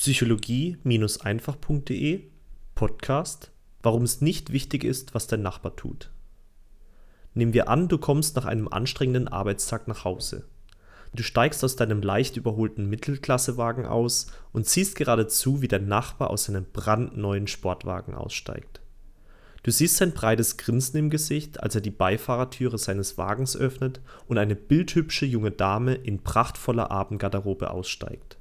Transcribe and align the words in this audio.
psychologie-einfach.de 0.00 2.24
Podcast, 2.74 3.52
warum 3.82 4.04
es 4.04 4.22
nicht 4.22 4.50
wichtig 4.50 4.82
ist, 4.82 5.14
was 5.14 5.26
dein 5.26 5.42
Nachbar 5.42 5.76
tut. 5.76 6.10
Nehmen 7.34 7.52
wir 7.52 7.68
an, 7.68 7.86
du 7.86 7.98
kommst 7.98 8.34
nach 8.34 8.46
einem 8.46 8.66
anstrengenden 8.68 9.28
Arbeitstag 9.28 9.88
nach 9.88 10.06
Hause. 10.06 10.46
Du 11.14 11.22
steigst 11.22 11.62
aus 11.64 11.76
deinem 11.76 12.00
leicht 12.00 12.38
überholten 12.38 12.88
Mittelklassewagen 12.88 13.84
aus 13.84 14.28
und 14.52 14.66
siehst 14.66 14.96
gerade 14.96 15.26
zu, 15.26 15.60
wie 15.60 15.68
dein 15.68 15.86
Nachbar 15.86 16.30
aus 16.30 16.44
seinem 16.44 16.64
brandneuen 16.72 17.46
Sportwagen 17.46 18.14
aussteigt. 18.14 18.80
Du 19.64 19.70
siehst 19.70 19.98
sein 19.98 20.12
breites 20.12 20.56
Grinsen 20.56 20.98
im 20.98 21.10
Gesicht, 21.10 21.62
als 21.62 21.74
er 21.74 21.82
die 21.82 21.90
Beifahrertüre 21.90 22.78
seines 22.78 23.18
Wagens 23.18 23.54
öffnet 23.54 24.00
und 24.28 24.38
eine 24.38 24.56
bildhübsche 24.56 25.26
junge 25.26 25.50
Dame 25.50 25.92
in 25.92 26.22
prachtvoller 26.22 26.90
Abendgarderobe 26.90 27.70
aussteigt. 27.70 28.39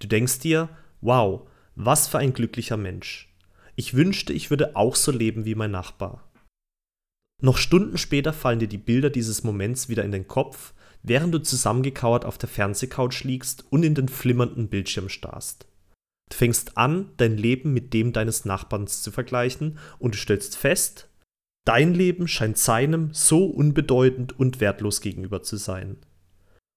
Du 0.00 0.08
denkst 0.08 0.40
dir, 0.40 0.68
wow, 1.00 1.48
was 1.76 2.08
für 2.08 2.18
ein 2.18 2.32
glücklicher 2.32 2.76
Mensch. 2.76 3.32
Ich 3.76 3.94
wünschte, 3.94 4.32
ich 4.32 4.50
würde 4.50 4.74
auch 4.76 4.96
so 4.96 5.12
leben 5.12 5.44
wie 5.44 5.54
mein 5.54 5.70
Nachbar. 5.70 6.28
Noch 7.42 7.56
Stunden 7.56 7.96
später 7.96 8.32
fallen 8.32 8.58
dir 8.58 8.68
die 8.68 8.78
Bilder 8.78 9.08
dieses 9.08 9.44
Moments 9.44 9.88
wieder 9.88 10.04
in 10.04 10.12
den 10.12 10.26
Kopf, 10.26 10.74
während 11.02 11.32
du 11.32 11.38
zusammengekauert 11.38 12.24
auf 12.24 12.36
der 12.36 12.48
Fernsehcouch 12.48 13.24
liegst 13.24 13.64
und 13.70 13.82
in 13.82 13.94
den 13.94 14.08
flimmernden 14.08 14.68
Bildschirm 14.68 15.08
starrst. 15.08 15.66
Du 16.30 16.36
fängst 16.36 16.76
an, 16.76 17.10
dein 17.16 17.36
Leben 17.36 17.72
mit 17.72 17.92
dem 17.94 18.12
deines 18.12 18.44
Nachbarns 18.44 19.02
zu 19.02 19.10
vergleichen 19.10 19.78
und 19.98 20.14
du 20.14 20.18
stellst 20.18 20.56
fest, 20.56 21.08
dein 21.64 21.94
Leben 21.94 22.28
scheint 22.28 22.58
seinem 22.58 23.12
so 23.12 23.46
unbedeutend 23.46 24.38
und 24.38 24.60
wertlos 24.60 25.00
gegenüber 25.00 25.42
zu 25.42 25.56
sein. 25.56 25.96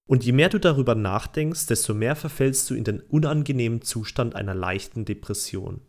Und 0.10 0.26
je 0.26 0.34
mehr 0.34 0.50
du 0.50 0.60
darüber 0.60 0.96
nachdenkst, 0.96 1.68
desto 1.68 1.94
mehr 1.94 2.16
verfällst 2.16 2.70
du 2.70 2.76
in 2.76 2.84
den 2.84 3.00
unangenehmen 3.00 3.82
Zustand 3.82 4.36
einer 4.36 4.54
leichten 4.54 5.06
Depression. 5.06 5.82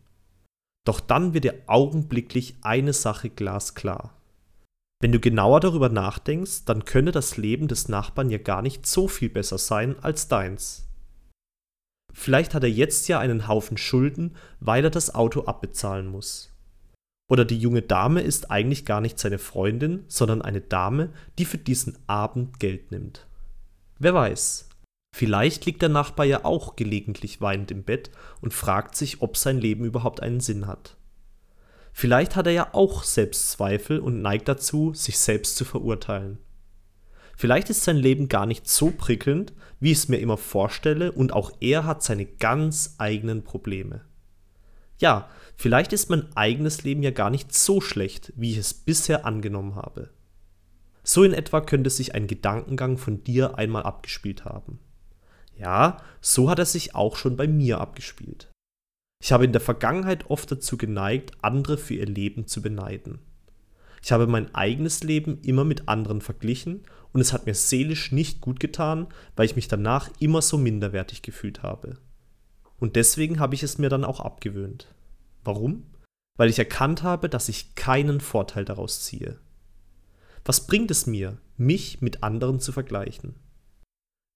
Doch 0.85 0.99
dann 0.99 1.33
wird 1.33 1.43
dir 1.43 1.63
augenblicklich 1.67 2.55
eine 2.61 2.93
Sache 2.93 3.29
glasklar. 3.29 4.15
Wenn 5.01 5.11
du 5.11 5.19
genauer 5.19 5.59
darüber 5.59 5.89
nachdenkst, 5.89 6.65
dann 6.65 6.85
könne 6.85 7.11
das 7.11 7.37
Leben 7.37 7.67
des 7.67 7.89
Nachbarn 7.89 8.29
ja 8.29 8.37
gar 8.37 8.61
nicht 8.61 8.85
so 8.85 9.07
viel 9.07 9.29
besser 9.29 9.57
sein 9.57 9.99
als 9.99 10.27
deins. 10.27 10.87
Vielleicht 12.13 12.53
hat 12.53 12.63
er 12.63 12.69
jetzt 12.69 13.09
ja 13.09 13.19
einen 13.19 13.47
Haufen 13.49 13.77
Schulden, 13.77 14.37
weil 14.61 14.85
er 14.85 14.89
das 14.89 15.13
Auto 15.13 15.45
abbezahlen 15.45 16.07
muss. 16.07 16.53
Oder 17.29 17.43
die 17.43 17.59
junge 17.59 17.81
Dame 17.81 18.21
ist 18.21 18.51
eigentlich 18.51 18.85
gar 18.85 19.01
nicht 19.01 19.19
seine 19.19 19.39
Freundin, 19.39 20.05
sondern 20.07 20.41
eine 20.41 20.61
Dame, 20.61 21.09
die 21.37 21.45
für 21.45 21.57
diesen 21.57 21.97
Abend 22.07 22.59
Geld 22.59 22.91
nimmt. 22.91 23.27
Wer 23.97 24.13
weiß, 24.13 24.69
vielleicht 25.15 25.65
liegt 25.65 25.81
der 25.81 25.89
Nachbar 25.89 26.25
ja 26.25 26.43
auch 26.43 26.75
gelegentlich 26.75 27.39
weinend 27.41 27.71
im 27.71 27.83
Bett 27.83 28.11
und 28.41 28.53
fragt 28.53 28.95
sich, 28.95 29.21
ob 29.21 29.37
sein 29.37 29.59
Leben 29.59 29.85
überhaupt 29.85 30.21
einen 30.21 30.41
Sinn 30.41 30.67
hat. 30.67 30.97
Vielleicht 31.93 32.35
hat 32.35 32.45
er 32.47 32.53
ja 32.53 32.73
auch 32.73 33.03
Selbstzweifel 33.03 33.99
und 33.99 34.21
neigt 34.21 34.49
dazu, 34.49 34.93
sich 34.93 35.17
selbst 35.17 35.55
zu 35.55 35.63
verurteilen. 35.63 36.39
Vielleicht 37.37 37.69
ist 37.69 37.83
sein 37.83 37.95
Leben 37.95 38.27
gar 38.27 38.45
nicht 38.45 38.67
so 38.67 38.91
prickelnd, 38.91 39.53
wie 39.79 39.91
ich 39.91 39.99
es 39.99 40.09
mir 40.09 40.17
immer 40.17 40.37
vorstelle, 40.37 41.13
und 41.13 41.31
auch 41.31 41.51
er 41.61 41.85
hat 41.85 42.03
seine 42.03 42.25
ganz 42.25 42.95
eigenen 42.97 43.43
Probleme. 43.43 44.01
Ja, 44.97 45.29
vielleicht 45.55 45.93
ist 45.93 46.09
mein 46.09 46.35
eigenes 46.35 46.83
Leben 46.83 47.03
ja 47.03 47.11
gar 47.11 47.29
nicht 47.29 47.53
so 47.53 47.79
schlecht, 47.79 48.33
wie 48.35 48.51
ich 48.51 48.57
es 48.57 48.73
bisher 48.73 49.25
angenommen 49.25 49.75
habe. 49.75 50.09
So 51.05 51.23
in 51.23 51.33
etwa 51.33 51.61
könnte 51.61 51.91
sich 51.91 52.15
ein 52.15 52.25
Gedankengang 52.25 52.97
von 52.97 53.23
dir 53.23 53.59
einmal 53.59 53.83
abgespielt 53.83 54.43
haben. 54.43 54.79
Ja, 55.55 55.97
so 56.19 56.49
hat 56.49 56.57
er 56.57 56.65
sich 56.65 56.95
auch 56.95 57.15
schon 57.15 57.37
bei 57.37 57.47
mir 57.47 57.79
abgespielt. 57.79 58.49
Ich 59.21 59.31
habe 59.31 59.45
in 59.45 59.51
der 59.51 59.61
Vergangenheit 59.61 60.29
oft 60.29 60.51
dazu 60.51 60.77
geneigt, 60.77 61.31
andere 61.41 61.77
für 61.77 61.93
ihr 61.93 62.07
Leben 62.07 62.47
zu 62.47 62.61
beneiden. 62.61 63.19
Ich 64.01 64.11
habe 64.11 64.27
mein 64.27 64.53
eigenes 64.53 65.03
Leben 65.03 65.41
immer 65.41 65.63
mit 65.63 65.87
anderen 65.87 66.21
verglichen 66.21 66.83
und 67.13 67.21
es 67.21 67.33
hat 67.33 67.45
mir 67.45 67.55
seelisch 67.55 68.11
nicht 68.11 68.41
gut 68.41 68.59
getan, 68.59 69.07
weil 69.35 69.45
ich 69.45 69.55
mich 69.55 69.67
danach 69.67 70.09
immer 70.19 70.41
so 70.41 70.57
minderwertig 70.57 71.21
gefühlt 71.21 71.63
habe. 71.63 71.97
Und 72.77 72.95
deswegen 72.95 73.39
habe 73.39 73.55
ich 73.55 73.63
es 73.63 73.77
mir 73.77 73.89
dann 73.89 74.03
auch 74.03 74.19
abgewöhnt. 74.19 74.93
Warum? 75.43 75.83
Weil 76.37 76.49
ich 76.49 76.59
erkannt 76.59 77.03
habe, 77.03 77.29
dass 77.29 77.47
ich 77.47 77.75
keinen 77.75 78.19
Vorteil 78.21 78.65
daraus 78.65 79.03
ziehe. 79.03 79.39
Was 80.45 80.67
bringt 80.67 80.91
es 80.91 81.05
mir, 81.05 81.37
mich 81.57 82.01
mit 82.01 82.23
anderen 82.23 82.59
zu 82.61 82.71
vergleichen? 82.71 83.35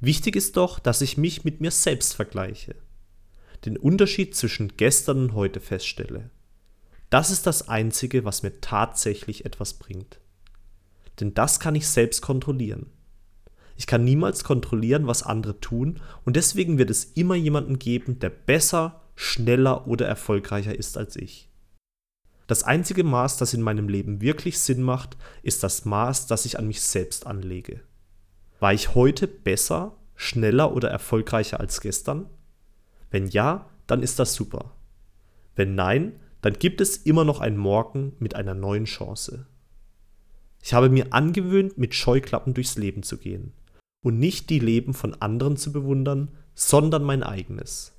Wichtig 0.02 0.36
ist 0.36 0.58
doch, 0.58 0.80
dass 0.80 1.02
ich 1.02 1.18
mich 1.18 1.46
mit 1.46 1.62
mir 1.62 1.72
selbst 1.72 2.14
vergleiche 2.16 2.76
den 3.66 3.78
Unterschied 3.78 4.36
zwischen 4.36 4.76
gestern 4.78 5.20
und 5.20 5.34
heute 5.34 5.60
feststelle. 5.60 6.30
Das 7.10 7.32
ist 7.32 7.48
das 7.48 7.68
Einzige, 7.68 8.24
was 8.24 8.44
mir 8.44 8.62
tatsächlich 8.62 9.46
etwas 9.46 9.74
bringt. 9.74 10.20
Denn 11.20 11.34
das 11.34 11.60
kann 11.60 11.76
ich 11.76 11.88
selbst 11.88 12.22
kontrollieren. 12.22 12.88
Ich 13.76 13.88
kann 13.88 14.04
niemals 14.04 14.44
kontrollieren, 14.44 15.08
was 15.08 15.24
andere 15.24 15.60
tun, 15.60 16.02
und 16.26 16.36
deswegen 16.36 16.78
wird 16.78 16.90
es 16.90 17.06
immer 17.06 17.36
jemanden 17.36 17.80
geben, 17.80 18.20
der 18.20 18.30
besser, 18.30 19.02
schneller 19.16 19.88
oder 19.88 20.06
erfolgreicher 20.06 20.78
ist 20.78 20.98
als 20.98 21.16
ich. 21.16 21.49
Das 22.50 22.64
einzige 22.64 23.04
Maß, 23.04 23.38
das 23.38 23.54
in 23.54 23.62
meinem 23.62 23.88
Leben 23.88 24.22
wirklich 24.22 24.58
Sinn 24.58 24.82
macht, 24.82 25.18
ist 25.44 25.62
das 25.62 25.86
Maß, 25.86 26.26
das 26.26 26.48
ich 26.48 26.58
an 26.58 26.66
mich 26.66 26.82
selbst 26.82 27.28
anlege. 27.28 27.82
War 28.60 28.74
ich 28.74 28.96
heute 28.96 29.28
besser, 29.28 29.96
schneller 30.16 30.74
oder 30.74 30.90
erfolgreicher 30.90 31.60
als 31.60 31.80
gestern? 31.80 32.28
Wenn 33.12 33.28
ja, 33.28 33.70
dann 33.86 34.02
ist 34.02 34.18
das 34.18 34.34
super. 34.34 34.74
Wenn 35.56 35.76
nein, 35.76 36.20
dann 36.42 36.54
gibt 36.54 36.82
es 36.82 36.98
immer 36.98 37.24
noch 37.24 37.40
ein 37.40 37.56
Morgen 37.56 38.14
mit 38.18 38.34
einer 38.34 38.56
neuen 38.56 38.86
Chance. 38.86 39.46
Ich 40.64 40.74
habe 40.74 40.90
mir 40.90 41.14
angewöhnt, 41.14 41.78
mit 41.78 41.94
Scheuklappen 41.94 42.56
durchs 42.56 42.80
Leben 42.80 43.04
zu 43.04 43.20
gehen 43.20 43.54
und 44.02 44.18
nicht 44.18 44.50
die 44.50 44.58
Leben 44.58 44.96
von 44.96 45.14
anderen 45.22 45.56
zu 45.56 45.72
bewundern, 45.72 46.32
sondern 46.56 47.04
mein 47.04 47.22
eigenes. 47.22 47.94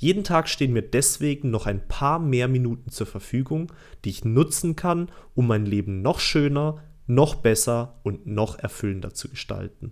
Jeden 0.00 0.22
Tag 0.22 0.48
stehen 0.48 0.72
mir 0.72 0.82
deswegen 0.82 1.50
noch 1.50 1.66
ein 1.66 1.88
paar 1.88 2.20
mehr 2.20 2.46
Minuten 2.46 2.90
zur 2.90 3.08
Verfügung, 3.08 3.72
die 4.04 4.10
ich 4.10 4.24
nutzen 4.24 4.76
kann, 4.76 5.10
um 5.34 5.48
mein 5.48 5.66
Leben 5.66 6.02
noch 6.02 6.20
schöner, 6.20 6.84
noch 7.08 7.34
besser 7.34 7.98
und 8.04 8.24
noch 8.24 8.60
erfüllender 8.60 9.12
zu 9.12 9.28
gestalten. 9.28 9.90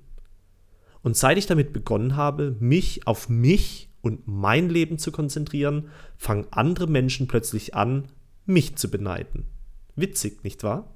Und 1.03 1.16
seit 1.16 1.39
ich 1.39 1.47
damit 1.47 1.72
begonnen 1.72 2.15
habe, 2.15 2.56
mich 2.61 3.05
auf 3.09 3.28
mich 3.28 3.91
und 4.00 4.28
mein 4.28 4.69
Leben 4.69 4.99
zu 4.99 5.11
konzentrieren, 5.11 5.89
fangen 6.16 6.47
andere 6.53 6.87
Menschen 6.87 7.27
plötzlich 7.27 7.75
an, 7.75 8.06
mich 8.45 8.77
zu 8.77 8.89
beneiden. 8.89 9.47
Witzig, 9.97 10.45
nicht 10.45 10.62
wahr? 10.62 10.95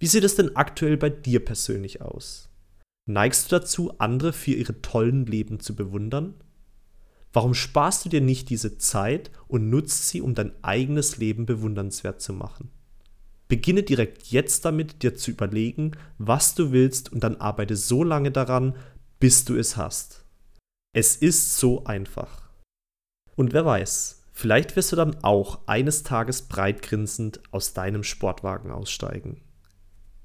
Wie 0.00 0.08
sieht 0.08 0.24
es 0.24 0.34
denn 0.34 0.56
aktuell 0.56 0.96
bei 0.96 1.10
dir 1.10 1.44
persönlich 1.44 2.02
aus? 2.02 2.50
Neigst 3.06 3.52
du 3.52 3.56
dazu, 3.56 3.98
andere 3.98 4.32
für 4.32 4.52
ihre 4.52 4.82
tollen 4.82 5.26
Leben 5.26 5.60
zu 5.60 5.76
bewundern? 5.76 6.34
Warum 7.34 7.52
sparst 7.52 8.04
du 8.04 8.08
dir 8.08 8.20
nicht 8.20 8.48
diese 8.48 8.78
Zeit 8.78 9.32
und 9.48 9.68
nutzt 9.68 10.08
sie, 10.08 10.22
um 10.22 10.36
dein 10.36 10.52
eigenes 10.62 11.16
Leben 11.16 11.46
bewundernswert 11.46 12.22
zu 12.22 12.32
machen? 12.32 12.70
Beginne 13.48 13.82
direkt 13.82 14.28
jetzt 14.28 14.64
damit, 14.64 15.02
dir 15.02 15.16
zu 15.16 15.32
überlegen, 15.32 15.92
was 16.16 16.54
du 16.54 16.70
willst 16.70 17.12
und 17.12 17.24
dann 17.24 17.36
arbeite 17.36 17.74
so 17.76 18.04
lange 18.04 18.30
daran, 18.30 18.76
bis 19.18 19.44
du 19.44 19.56
es 19.56 19.76
hast. 19.76 20.24
Es 20.92 21.16
ist 21.16 21.58
so 21.58 21.84
einfach. 21.84 22.48
Und 23.34 23.52
wer 23.52 23.66
weiß, 23.66 24.22
vielleicht 24.32 24.76
wirst 24.76 24.92
du 24.92 24.96
dann 24.96 25.24
auch 25.24 25.66
eines 25.66 26.04
Tages 26.04 26.42
breitgrinsend 26.42 27.40
aus 27.50 27.74
deinem 27.74 28.04
Sportwagen 28.04 28.70
aussteigen. 28.70 29.40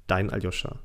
Dein 0.06 0.30
Aljoscha. 0.30 0.78